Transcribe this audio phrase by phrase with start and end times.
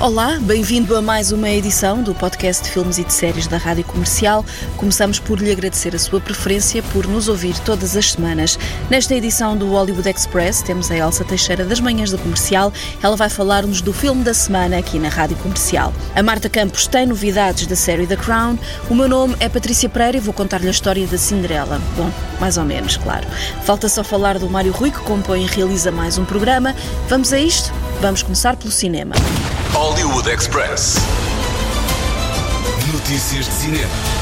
[0.00, 3.84] Olá, bem-vindo a mais uma edição do podcast de filmes e de séries da Rádio
[3.84, 4.42] Comercial.
[4.78, 8.58] Começamos por lhe agradecer a sua preferência por nos ouvir todas as semanas.
[8.88, 12.72] Nesta edição do Hollywood Express temos a Elsa Teixeira das Manhãs da Comercial.
[13.02, 15.92] Ela vai falar-nos do filme da semana aqui na Rádio Comercial.
[16.16, 18.58] A Marta Campos tem novidades da série The Crown.
[18.88, 21.78] O meu nome é Patrícia Pereira e vou contar-lhe a história da Cinderela.
[21.94, 22.10] Bom,
[22.40, 23.26] mais ou menos, claro.
[23.64, 26.74] Falta só falar do Mário Rui, que compõe e realiza mais um programa.
[27.06, 27.70] Vamos a isto?
[28.00, 29.14] Vamos começar pelo cinema.
[29.72, 30.96] Hollywood Express.
[32.92, 34.19] Notícias de cinema.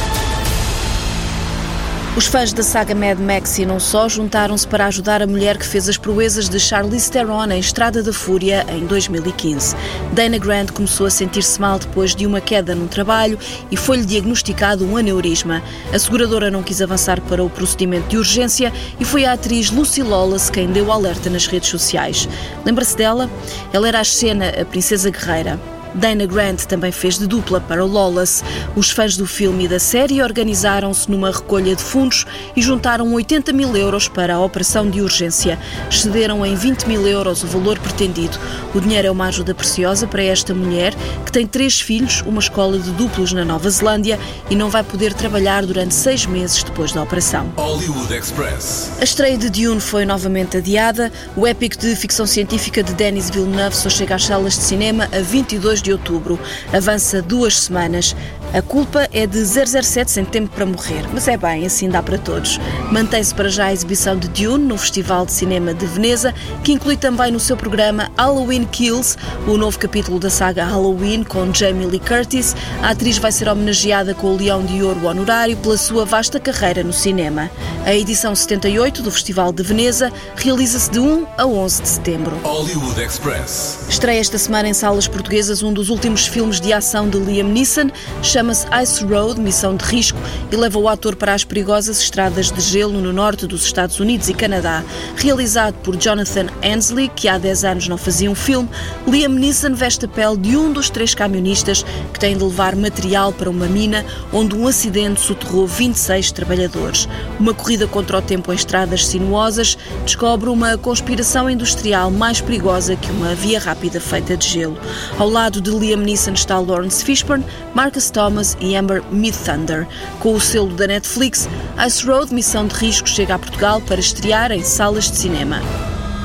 [2.19, 5.65] Os fãs da saga Mad Max e não só juntaram-se para ajudar a mulher que
[5.65, 9.77] fez as proezas de Charlize Theron em Estrada da Fúria em 2015.
[10.15, 13.39] Dana Grant começou a sentir-se mal depois de uma queda num trabalho
[13.71, 15.63] e foi-lhe diagnosticado um aneurisma.
[15.93, 20.03] A seguradora não quis avançar para o procedimento de urgência e foi a atriz Lucy
[20.03, 22.29] Lawless quem deu alerta nas redes sociais.
[22.65, 23.31] Lembra-se dela?
[23.73, 25.78] Ela era a Xena, a princesa guerreira.
[25.95, 28.43] Dana Grant também fez de dupla para Lawless.
[28.77, 33.53] Os fãs do filme e da série organizaram-se numa recolha de fundos e juntaram 80
[33.53, 35.59] mil euros para a operação de urgência.
[35.91, 38.39] Excederam em 20 mil euros o valor pretendido.
[38.75, 42.79] O dinheiro é uma ajuda preciosa para esta mulher, que tem três filhos, uma escola
[42.79, 44.19] de duplos na Nova Zelândia
[44.51, 47.53] e não vai poder trabalhar durante seis meses depois da operação.
[47.57, 48.91] Hollywood Express.
[49.01, 51.13] A estreia de Dune foi novamente adiada.
[51.37, 55.21] O épico de ficção científica de Denis Villeneuve só chega às salas de cinema a
[55.21, 56.39] 22 de outubro.
[56.73, 58.15] Avança duas semanas.
[58.55, 62.17] A culpa é de 007 sem tempo para morrer, mas é bem, assim dá para
[62.17, 62.59] todos.
[62.91, 66.97] Mantém-se para já a exibição de Dune no Festival de Cinema de Veneza, que inclui
[66.97, 72.01] também no seu programa Halloween Kills, o novo capítulo da saga Halloween com Jamie Lee
[72.01, 72.57] Curtis.
[72.83, 76.83] A atriz vai ser homenageada com o Leão de Ouro honorário pela sua vasta carreira
[76.83, 77.51] no cinema.
[77.85, 82.37] A edição 78 do Festival de Veneza realiza-se de 1 a 11 de setembro.
[82.43, 83.79] Hollywood Express.
[83.91, 87.91] Estreia esta semana em salas portuguesas um dos últimos filmes de ação de Liam Neeson,
[88.39, 90.17] chama-se Ice Road, Missão de Risco,
[90.53, 94.29] e leva o ator para as perigosas estradas de gelo no norte dos Estados Unidos
[94.29, 94.85] e Canadá.
[95.17, 98.69] Realizado por Jonathan Ansley, que há 10 anos não fazia um filme,
[99.09, 103.33] Liam Neeson veste a pele de um dos três camionistas que têm de levar material
[103.33, 107.09] para uma mina onde um acidente soterrou 26 trabalhadores.
[107.41, 113.11] Uma corrida contra o tempo em estradas sinuosas descobre uma conspiração industrial mais perigosa que
[113.11, 114.79] uma via rápida feita de gelo.
[115.19, 117.45] Ao lado de Liam Neeson está Lawrence Fishburne,
[117.75, 118.28] Marcus Thomas
[118.61, 119.87] e Amber Midthunder.
[120.21, 121.49] Com o selo da Netflix,
[121.87, 125.61] Ice Road Missão de Risco chega a Portugal para estrear em salas de cinema.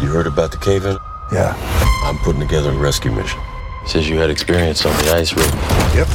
[0.01, 0.97] You heard about the cave-in?
[1.31, 1.55] Yeah.
[2.05, 3.39] I'm putting together a rescue mission.
[3.85, 5.51] Says you had experience on the ice road.
[5.95, 6.07] Yep.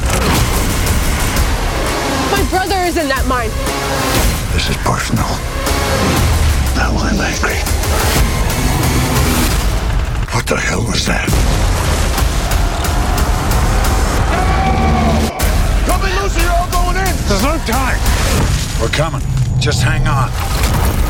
[2.31, 3.51] My brother is in that mine.
[4.53, 5.29] This is personal.
[6.77, 7.59] Now I'm angry.
[10.35, 11.29] What the hell was that?
[17.29, 18.01] There's no time.
[18.81, 19.21] We're coming.
[19.61, 20.31] Just hang on.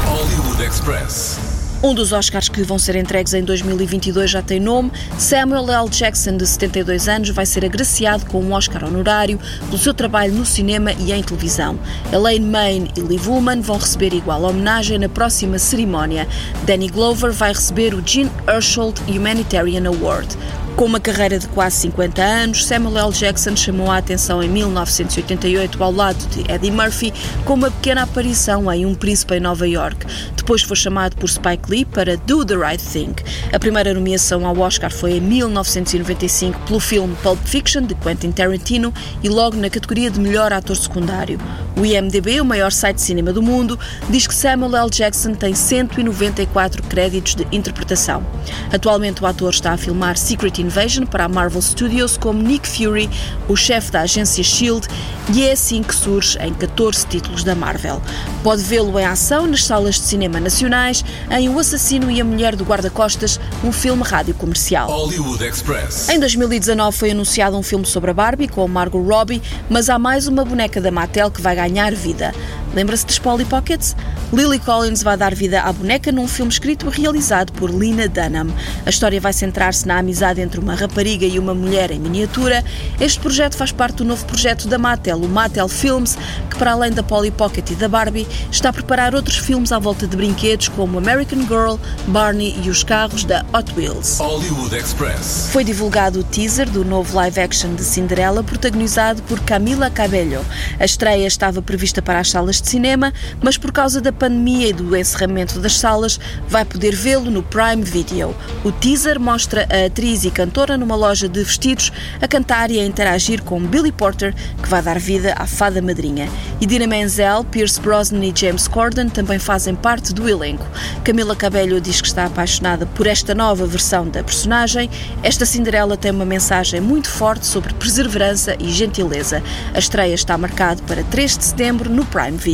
[0.04, 1.38] Hollywood Express.
[1.80, 4.90] Um dos Oscars que vão ser entregues em 2022 já tem nome.
[5.16, 5.88] Samuel L.
[5.88, 10.44] Jackson, de 72 anos, vai ser agraciado com um Oscar honorário pelo seu trabalho no
[10.44, 11.78] cinema e em televisão.
[12.12, 16.26] Elaine Main e Liv Ullmann vão receber igual homenagem na próxima cerimónia.
[16.64, 20.36] Danny Glover vai receber o Gene Urschelt Humanitarian Award.
[20.78, 23.12] Com uma carreira de quase 50 anos, Samuel L.
[23.12, 27.12] Jackson chamou a atenção em 1988 ao lado de Eddie Murphy
[27.44, 30.06] com uma pequena aparição em Um Príncipe em Nova York.
[30.36, 33.12] Depois foi chamado por Spike Lee para Do the Right Thing.
[33.52, 38.94] A primeira nomeação ao Oscar foi em 1995 pelo filme Pulp Fiction de Quentin Tarantino
[39.20, 41.40] e logo na categoria de melhor ator secundário.
[41.76, 43.78] O IMDb, o maior site de cinema do mundo,
[44.08, 44.90] diz que Samuel L.
[44.90, 48.24] Jackson tem 194 créditos de interpretação.
[48.72, 53.08] Atualmente o ator está a filmar Secret Invasion para a Marvel Studios como Nick Fury,
[53.48, 54.86] o chefe da agência SHIELD,
[55.32, 58.00] e é assim que surge em 14 títulos da Marvel.
[58.42, 62.54] Pode vê-lo em ação nas salas de cinema nacionais em O Assassino e a Mulher
[62.54, 64.88] do Guarda-Costas, um filme rádio comercial.
[64.88, 66.08] Hollywood Express.
[66.10, 70.28] Em 2019 foi anunciado um filme sobre a Barbie com Margot Robbie, mas há mais
[70.28, 72.34] uma boneca da Mattel que vai ganhar vida.
[72.78, 73.96] Lembra-se dos Polly Pockets?
[74.32, 78.46] Lily Collins vai dar vida à boneca num filme escrito e realizado por Lina Dunham.
[78.86, 82.62] A história vai centrar-se na amizade entre uma rapariga e uma mulher em miniatura.
[83.00, 86.16] Este projeto faz parte do novo projeto da Mattel, o Mattel Films,
[86.48, 89.78] que para além da Polly Pocket e da Barbie, está a preparar outros filmes à
[89.80, 94.18] volta de brinquedos como American Girl, Barney e os carros da Hot Wheels.
[94.18, 95.48] Hollywood Express.
[95.50, 100.46] Foi divulgado o teaser do novo live action de Cinderela, protagonizado por Camila Cabello.
[100.78, 103.12] A estreia estava prevista para as salas de cinema,
[103.42, 107.82] mas por causa da pandemia e do encerramento das salas, vai poder vê-lo no Prime
[107.82, 108.34] Video.
[108.64, 112.84] O teaser mostra a atriz e cantora numa loja de vestidos a cantar e a
[112.84, 116.28] interagir com Billy Porter, que vai dar vida à fada madrinha.
[116.60, 120.66] Idina Menzel, Pierce Brosnan e James Corden também fazem parte do elenco.
[121.04, 124.90] Camila Cabello diz que está apaixonada por esta nova versão da personagem.
[125.22, 129.42] Esta Cinderela tem uma mensagem muito forte sobre perseverança e gentileza.
[129.72, 132.47] A estreia está marcada para 3 de setembro no Prime Video.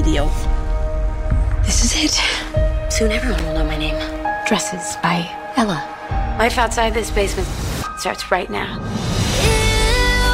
[1.63, 2.21] This is it.
[2.93, 3.95] Soon everyone will know my name.
[4.45, 5.87] Dresses by Ella.
[6.37, 7.47] Life outside this basement
[7.99, 8.81] starts right now.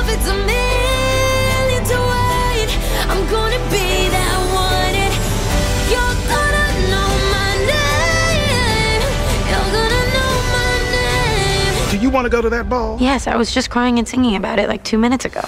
[0.01, 2.71] If it's a million to wait,
[3.07, 4.97] I'm gonna be that one.
[5.93, 9.03] You're gonna know my name.
[9.45, 11.91] You're gonna know my name.
[11.91, 12.97] Do you want to go to that ball?
[12.99, 15.43] Yes, I was just crying and singing about it like two minutes ago.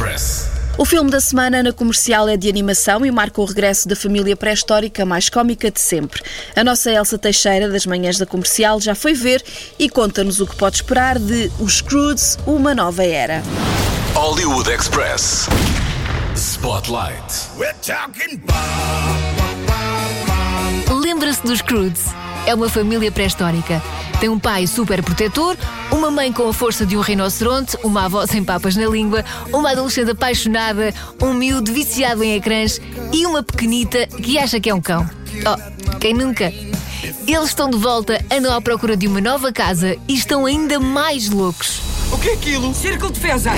[0.00, 0.48] Express.
[0.78, 4.34] O filme da semana na comercial é de animação e marca o regresso da família
[4.34, 6.22] pré-histórica mais cómica de sempre.
[6.56, 9.44] A nossa Elsa Teixeira, das manhãs da comercial, já foi ver
[9.78, 13.42] e conta-nos o que pode esperar de Os Scroods, uma nova era.
[14.14, 15.46] Hollywood Express.
[16.34, 17.50] Spotlight.
[17.58, 18.40] We're talking
[20.88, 22.06] Lembra-se dos Croods?
[22.46, 23.82] É uma família pré-histórica.
[24.20, 25.56] Tem um pai super protetor,
[25.90, 29.70] uma mãe com a força de um rinoceronte, uma avó sem papas na língua, uma
[29.70, 32.78] adolescente apaixonada, um miúdo viciado em ecrãs
[33.14, 35.08] e uma pequenita que acha que é um cão.
[35.46, 36.52] Oh, quem nunca?
[37.26, 41.30] Eles estão de volta, andam à procura de uma nova casa e estão ainda mais
[41.30, 41.80] loucos.
[42.12, 42.74] O que é aquilo?
[42.74, 43.52] Círculo de defesa.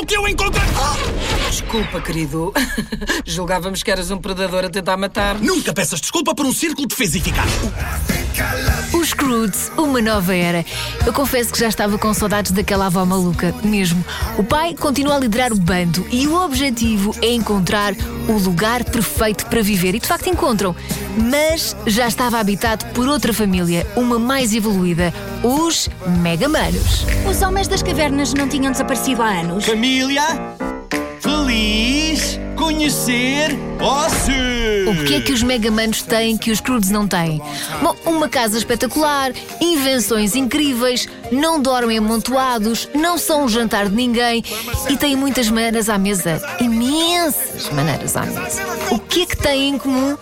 [0.00, 0.64] Que eu encontrei!
[1.50, 2.52] Desculpa, querido.
[3.24, 5.38] Julgávamos que eras um predador a tentar matar.
[5.38, 7.50] Nunca peças desculpa por um círculo de eficaz.
[9.02, 10.64] Os Scroods, uma nova era.
[11.04, 14.04] Eu confesso que já estava com saudades daquela avó maluca, mesmo.
[14.38, 17.94] O pai continua a liderar o bando e o objetivo é encontrar
[18.28, 19.96] o lugar perfeito para viver.
[19.96, 20.76] E de facto encontram.
[21.18, 25.12] Mas já estava habitado por outra família, uma mais evoluída,
[25.42, 25.88] os
[26.20, 27.04] Megamanos.
[27.28, 29.64] Os homens das cavernas não tinham desaparecido há anos.
[29.64, 30.22] Família,
[31.18, 32.11] feliz
[32.62, 34.84] conhecer você.
[34.88, 37.42] O que é que os Megamanos têm que os Scroods não têm?
[37.82, 44.44] Bom, uma casa espetacular, invenções incríveis, não dormem amontoados, não são um jantar de ninguém
[44.88, 46.40] e têm muitas maneiras à mesa.
[46.60, 48.62] Imensas maneiras à mesa.
[48.92, 50.16] O que é que têm em comum?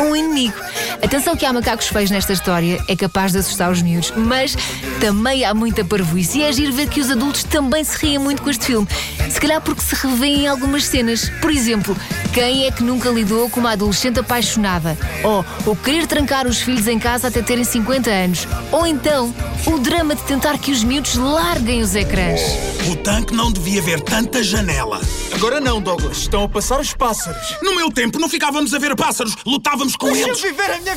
[0.00, 0.56] Um inimigo.
[1.04, 4.56] Atenção que há macacos feios nesta história, é capaz de assustar os miúdos, mas
[4.98, 8.40] também há muita parvoíce e é giro ver que os adultos também se riem muito
[8.40, 8.88] com este filme.
[9.28, 11.28] Se calhar porque se revêem em algumas cenas.
[11.42, 11.94] Por exemplo,
[12.32, 14.96] quem é que nunca lidou com uma adolescente apaixonada?
[15.22, 18.48] Ou o querer trancar os filhos em casa até terem 50 anos?
[18.72, 19.34] Ou então,
[19.66, 22.40] o drama de tentar que os miúdos larguem os ecrãs?
[22.90, 25.00] O tanque não devia ver tanta janela.
[25.34, 26.18] Agora não, Douglas.
[26.18, 27.56] Estão a passar os pássaros.
[27.62, 30.40] No meu tempo não ficávamos a ver pássaros, lutávamos com Deixa-me eles.
[30.40, 30.93] viver a minha!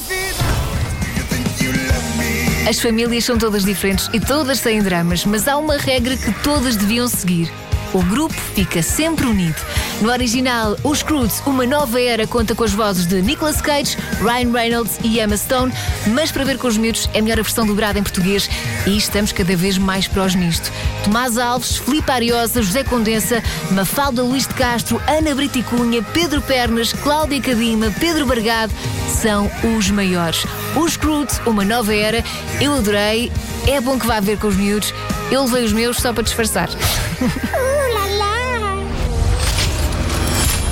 [2.69, 6.75] As famílias são todas diferentes e todas têm dramas, mas há uma regra que todas
[6.75, 7.51] deviam seguir.
[7.93, 9.55] O grupo fica sempre unido.
[10.01, 14.51] No original, Os Croods, uma nova era, conta com as vozes de Nicolas Cage, Ryan
[14.51, 15.73] Reynolds e Emma Stone,
[16.07, 18.49] mas para ver com os miúdos é melhor a versão dobrada em português
[18.85, 20.71] e estamos cada vez mais prós nisto.
[21.03, 23.41] Tomás Alves, Filipe Ariosa, José Condensa,
[23.71, 28.73] Mafalda Luís de Castro, Ana Brito Cunha, Pedro Pernas, Cláudia Cadima, Pedro Bargado
[29.09, 30.45] são os maiores.
[30.75, 32.23] Os Croods, uma nova era,
[32.61, 33.31] eu adorei,
[33.65, 34.93] é bom que vá ver com os miúdos.
[35.29, 36.69] Eu levei os meus só para disfarçar.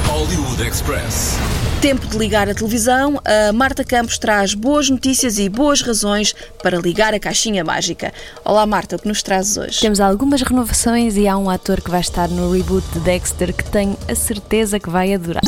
[0.07, 1.35] Hollywood Express.
[1.81, 6.33] Tempo de ligar a televisão, a Marta Campos traz boas notícias e boas razões
[6.63, 8.13] para ligar a caixinha mágica.
[8.45, 9.81] Olá Marta, o que nos trazes hoje?
[9.81, 13.65] Temos algumas renovações e há um ator que vai estar no reboot de Dexter que
[13.65, 15.43] tenho a certeza que vai adorar.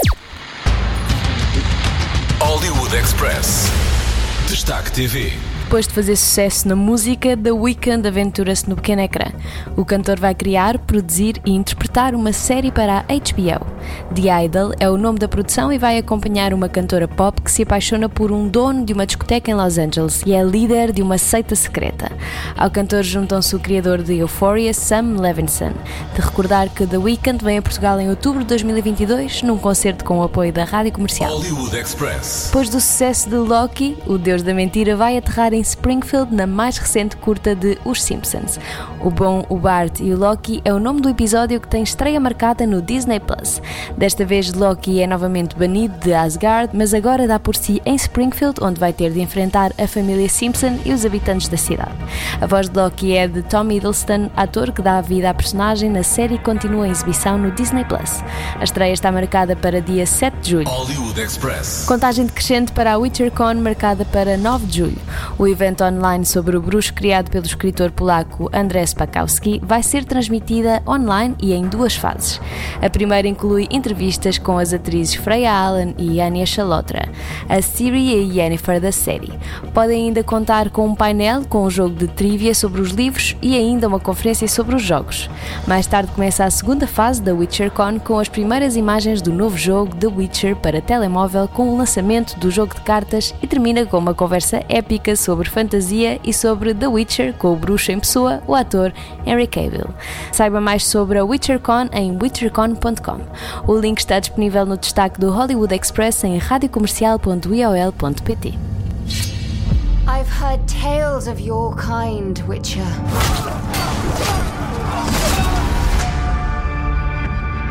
[2.42, 3.68] Hollywood Express.
[4.50, 5.47] Destaque TV.
[5.68, 9.26] Depois de fazer sucesso na música, The Weeknd aventura-se no pequeno ecrã.
[9.76, 13.68] O cantor vai criar, produzir e interpretar uma série para a HBO.
[14.16, 17.64] The Idol é o nome da produção e vai acompanhar uma cantora pop que se
[17.64, 21.18] apaixona por um dono de uma discoteca em Los Angeles e é líder de uma
[21.18, 22.14] seita secreta.
[22.56, 25.74] Ao cantor juntam-se o criador de Euphoria, Sam Levinson.
[26.16, 30.20] De recordar que The Weeknd vem a Portugal em outubro de 2022 num concerto com
[30.20, 31.34] o apoio da rádio comercial.
[31.38, 32.46] Hollywood Express.
[32.46, 36.78] Depois do sucesso de Loki, o Deus da Mentira vai aterrar em Springfield na mais
[36.78, 38.60] recente curta de Os Simpsons.
[39.04, 42.20] O Bom, o Bart e o Loki é o nome do episódio que tem estreia
[42.20, 43.62] marcada no Disney Plus.
[43.98, 48.60] Desta vez, Loki é novamente banido de Asgard, mas agora dá por si em Springfield,
[48.62, 51.97] onde vai ter de enfrentar a família Simpson e os habitantes da cidade.
[52.42, 56.04] A voz de Loki é de Tom Hiddleston, ator que dá vida à personagem na
[56.04, 58.24] série e continua em exibição no Disney Plus.
[58.60, 60.70] A estreia está marcada para dia 7 de julho.
[60.70, 61.86] Hollywood Express.
[61.88, 64.98] Contagem decrescente para a WitcherCon marcada para 9 de julho.
[65.38, 70.82] O evento online sobre o bruxo criado pelo escritor polaco Andrzej Spakowski vai ser transmitida
[70.88, 72.40] online e em duas fases.
[72.82, 77.10] A primeira inclui entrevistas com as atrizes Freya Allen e Anya Chalotra,
[77.50, 79.34] a Siri e a Yennefer da série.
[79.74, 83.58] Podem ainda contar com um painel com um jogo de trivia sobre os livros e
[83.58, 85.30] ainda uma conferência sobre os jogos.
[85.68, 89.96] Mais tarde começa a segunda fase da WitcherCon com as primeiras imagens do novo jogo
[89.96, 94.14] The Witcher para telemóvel com o lançamento do jogo de cartas e termina com uma
[94.14, 98.94] conversa épica sobre fantasia e sobre The Witcher com o bruxo em pessoa, o ator
[99.26, 99.90] Henry Cavill.
[100.32, 103.20] Saiba mais sobre a WitcherCon em witchercon.com.
[103.68, 108.77] O link está disponível no destaque do Hollywood Express em radiocomercial.iol.pt.
[110.10, 112.88] I've heard tales of your kind, Witcher.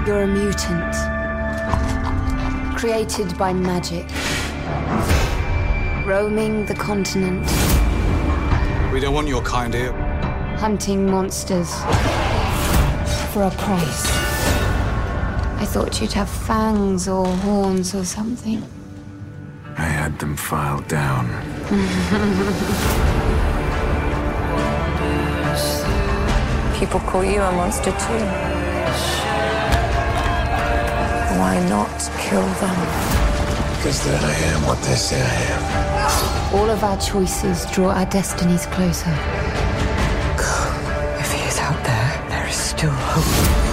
[0.06, 0.94] You're a mutant.
[2.78, 4.06] Created by magic.
[6.06, 7.44] Roaming the continent,
[8.92, 9.92] We don't want your kind here.
[10.58, 11.74] hunting monsters.
[13.32, 14.06] For a price.
[15.58, 18.62] I thought you'd have fangs or horns or something.
[19.76, 21.26] I had them filed down.
[26.78, 28.25] People call you a monster too.
[31.40, 32.76] Why not kill them?
[33.76, 35.62] Because then I am what they say I am.
[36.54, 39.11] All of our choices draw our destinies closer.
[41.18, 43.65] If he is out there, there is still hope.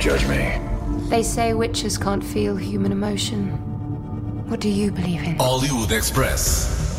[0.00, 0.58] Don't judge me.
[1.10, 3.48] They say witches can't feel human emotion.
[4.48, 5.36] What do you believe in?
[5.36, 6.89] Hollywood Express.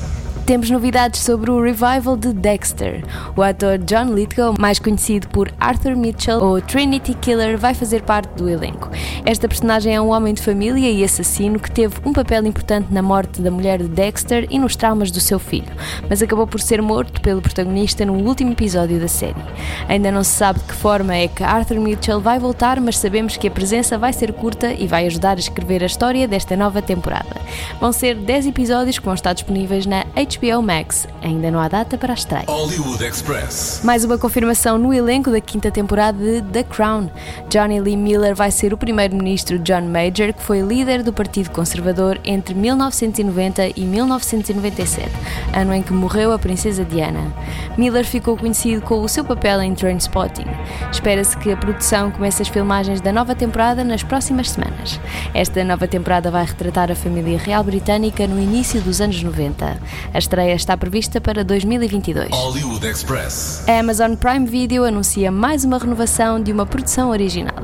[0.51, 3.05] Temos novidades sobre o revival de Dexter.
[3.38, 8.34] O ator John Lithgow, mais conhecido por Arthur Mitchell ou Trinity Killer, vai fazer parte
[8.36, 8.89] do elenco.
[9.25, 13.01] Esta personagem é um homem de família e assassino que teve um papel importante na
[13.01, 15.72] morte da mulher de Dexter e nos traumas do seu filho,
[16.10, 19.39] mas acabou por ser morto pelo protagonista no último episódio da série.
[19.88, 23.38] Ainda não se sabe de que forma é que Arthur Mitchell vai voltar, mas sabemos
[23.38, 26.81] que a presença vai ser curta e vai ajudar a escrever a história desta nova
[26.81, 27.39] temporada.
[27.79, 31.07] Vão ser 10 episódios que vão estar disponíveis na HBO Max.
[31.21, 32.45] Ainda não há data para a estreia.
[32.48, 33.81] Hollywood Express.
[33.83, 37.12] Mais uma confirmação no elenco da quinta temporada de The Crown.
[37.48, 42.19] Johnny Lee Miller vai ser o primeiro-ministro John Major, que foi líder do Partido Conservador
[42.24, 45.12] entre 1990 e 1997,
[45.53, 47.31] ano em que morreu a princesa Diana.
[47.77, 50.48] Miller ficou conhecido com o seu papel em Trainspotting.
[50.91, 55.00] Espera-se que a produção comece as filmagens da nova temporada nas próximas semanas.
[55.36, 59.77] Esta nova temporada vai retratar a família real britânica no início dos anos 90.
[60.13, 62.30] A estreia está prevista para 2022.
[62.32, 63.68] Hollywood Express.
[63.68, 67.56] A Amazon Prime Video anuncia mais uma renovação de uma produção original.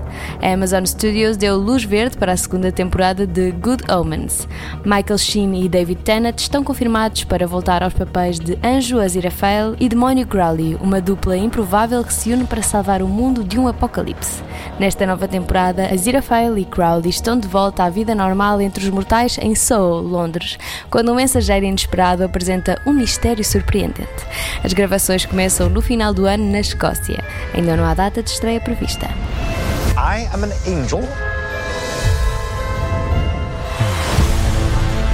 [0.42, 4.48] A Amazon Studios deu luz verde para a segunda temporada de Good Omens.
[4.84, 9.88] Michael Sheen e David Tennant estão confirmados para voltar aos papéis de Anjo Aziraphale e
[9.88, 14.42] Demónio Crowley, uma dupla improvável que se une para salvar o mundo de um apocalipse.
[14.80, 19.38] Nesta nova temporada, Aziraphale e Crowley estão de volta à vida normal entre os mortais
[19.40, 20.58] em Soho, Londres,
[20.90, 22.47] quando um mensageiro inesperado apresenta
[22.86, 24.26] um mistério surpreendente.
[24.64, 27.24] As gravações começam no final do ano na Escócia.
[27.54, 29.08] Ainda não há data de estreia prevista.
[29.98, 31.02] I am an angel.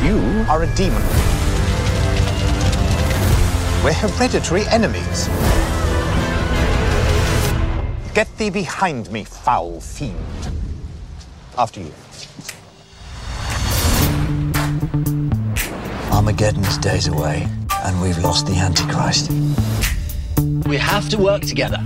[0.04, 1.02] You are a demon.
[3.84, 5.30] We're hereditary enemies.
[8.14, 10.14] Get thee behind me, foul fiend.
[11.58, 12.03] After you.
[16.24, 17.46] Armageddon's days away,
[17.84, 19.30] and we've lost the Antichrist.
[20.66, 21.84] We have to work together.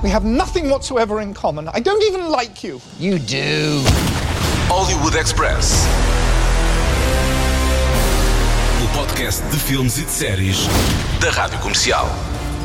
[0.00, 1.66] We have nothing whatsoever in common.
[1.66, 2.80] I don't even like you.
[3.00, 3.82] You do.
[4.68, 5.88] Hollywood Express.
[8.80, 10.68] O podcast de filmes e de séries
[11.20, 12.06] da Rádio Comercial.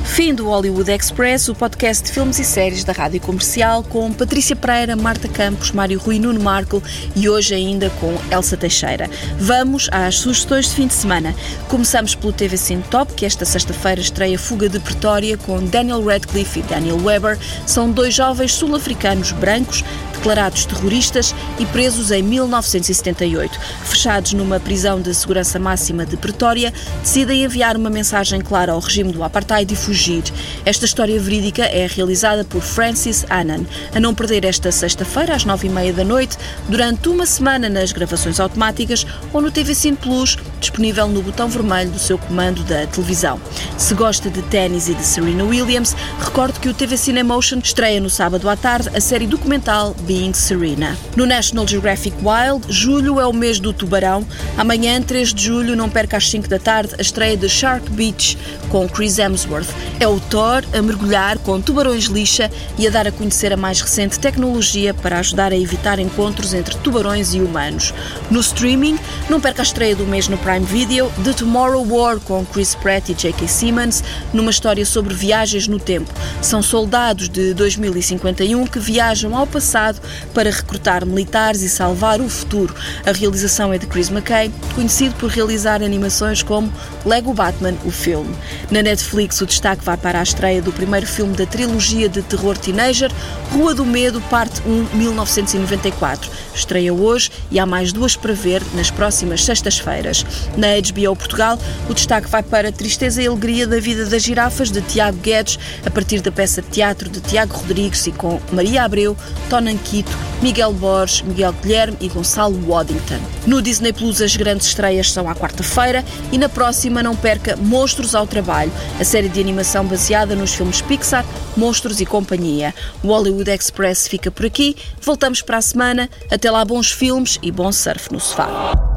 [0.07, 4.55] Fim do Hollywood Express, o podcast de filmes e séries da Rádio Comercial, com Patrícia
[4.55, 6.81] Pereira, Marta Campos, Mário Rui Nuno Marco
[7.15, 9.07] e hoje ainda com Elsa Teixeira.
[9.37, 11.35] Vamos às sugestões de fim de semana.
[11.67, 16.61] Começamos pelo TV Cine Top, que esta sexta-feira estreia Fuga de Pretória com Daniel Radcliffe
[16.61, 17.37] e Daniel Weber.
[17.67, 19.83] São dois jovens sul-africanos brancos
[20.17, 23.59] declarados terroristas e presos em 1978.
[23.85, 29.11] Fechados numa prisão de segurança máxima de Pretória, decidem enviar uma mensagem clara ao regime
[29.11, 30.23] do apartheid e fugir.
[30.65, 33.65] Esta história verídica é realizada por Francis Annan.
[33.95, 37.91] A não perder esta sexta-feira, às nove e meia da noite, durante uma semana nas
[37.91, 42.85] gravações automáticas ou no TV Cine Plus, disponível no botão vermelho do seu comando da
[42.87, 43.39] televisão.
[43.77, 47.99] Se gosta de ténis e de Serena Williams, recordo que o TV Cine Emotion estreia
[47.99, 50.97] no sábado à tarde a série documental Being Serena.
[51.15, 54.25] No National Geographic Wild, julho é o mês do tubarão.
[54.57, 58.37] Amanhã, 3 de julho, não perca às 5 da tarde a estreia de Shark Beach
[58.69, 59.69] com Chris Hemsworth.
[59.99, 63.81] É o Thor a mergulhar com tubarões lixa e a dar a conhecer a mais
[63.81, 67.93] recente tecnologia para ajudar a evitar encontros entre tubarões e humanos.
[68.29, 68.97] No streaming,
[69.29, 73.09] não perca a estreia do mês no Prime Video The Tomorrow War com Chris Pratt
[73.09, 73.49] e J.K.
[73.49, 74.01] Simmons,
[74.33, 76.09] numa história sobre viagens no tempo.
[76.41, 79.99] São soldados de 2051 que viajam ao passado
[80.33, 82.73] para recrutar militares e salvar o futuro.
[83.05, 86.71] A realização é de Chris McKay, conhecido por realizar animações como
[87.05, 88.33] Lego Batman, o filme.
[88.71, 92.57] Na Netflix, o destaque vai para a estreia do primeiro filme da trilogia de terror
[92.57, 93.11] teenager,
[93.51, 96.31] Rua do Medo, parte 1, 1994.
[96.55, 100.25] Estreia hoje e há mais duas para ver nas próximas sextas-feiras.
[100.55, 104.81] Na HBO Portugal, o destaque vai para Tristeza e Alegria da Vida das Girafas, de
[104.81, 109.15] Tiago Guedes, a partir da peça de teatro de Tiago Rodrigues e com Maria Abreu,
[109.49, 113.19] Tonan Quito, Miguel Borges, Miguel Guilherme e Gonçalo Waddington.
[113.45, 118.13] No Disney Plus, as grandes estreias são à quarta-feira e na próxima não perca Monstros
[118.13, 121.25] ao Trabalho, a série de animação baseada nos filmes Pixar,
[121.55, 122.73] Monstros e Companhia.
[123.03, 124.75] O Hollywood Express fica por aqui.
[125.01, 126.09] Voltamos para a semana.
[126.31, 128.96] Até lá, bons filmes e bom surf no sofá.